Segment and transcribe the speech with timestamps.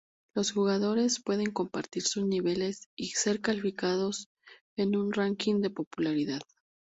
[0.33, 4.29] Los jugadores pueden compartir sus niveles y ser calificados
[4.75, 6.41] en un ranking de popularidad.